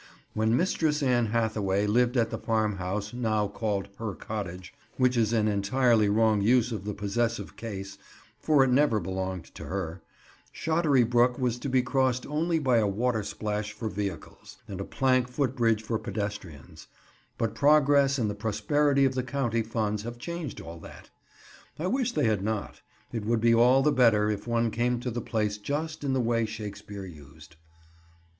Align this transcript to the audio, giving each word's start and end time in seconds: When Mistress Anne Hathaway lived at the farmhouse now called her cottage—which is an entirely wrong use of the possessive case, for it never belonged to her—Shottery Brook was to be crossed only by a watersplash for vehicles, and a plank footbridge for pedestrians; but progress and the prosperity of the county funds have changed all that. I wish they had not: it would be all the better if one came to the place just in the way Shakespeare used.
When 0.33 0.57
Mistress 0.57 1.03
Anne 1.03 1.27
Hathaway 1.27 1.85
lived 1.85 2.17
at 2.17 2.31
the 2.31 2.39
farmhouse 2.39 3.13
now 3.13 3.47
called 3.47 3.87
her 3.99 4.15
cottage—which 4.15 5.15
is 5.15 5.31
an 5.31 5.47
entirely 5.47 6.09
wrong 6.09 6.41
use 6.41 6.71
of 6.71 6.85
the 6.85 6.95
possessive 6.95 7.55
case, 7.55 7.99
for 8.39 8.63
it 8.63 8.71
never 8.71 8.99
belonged 8.99 9.43
to 9.53 9.65
her—Shottery 9.65 11.03
Brook 11.03 11.37
was 11.37 11.59
to 11.59 11.69
be 11.69 11.83
crossed 11.83 12.25
only 12.25 12.57
by 12.57 12.77
a 12.79 12.87
watersplash 12.87 13.73
for 13.73 13.89
vehicles, 13.89 14.57
and 14.67 14.81
a 14.81 14.85
plank 14.85 15.27
footbridge 15.27 15.83
for 15.83 15.99
pedestrians; 15.99 16.87
but 17.37 17.53
progress 17.53 18.17
and 18.17 18.27
the 18.27 18.33
prosperity 18.33 19.05
of 19.05 19.13
the 19.13 19.21
county 19.21 19.61
funds 19.61 20.01
have 20.01 20.17
changed 20.17 20.59
all 20.59 20.79
that. 20.79 21.11
I 21.77 21.85
wish 21.85 22.13
they 22.13 22.25
had 22.25 22.41
not: 22.43 22.81
it 23.13 23.23
would 23.23 23.39
be 23.39 23.53
all 23.53 23.83
the 23.83 23.91
better 23.91 24.31
if 24.31 24.47
one 24.47 24.71
came 24.71 24.99
to 25.01 25.11
the 25.11 25.21
place 25.21 25.59
just 25.59 26.03
in 26.03 26.13
the 26.13 26.19
way 26.19 26.47
Shakespeare 26.47 27.05
used. 27.05 27.55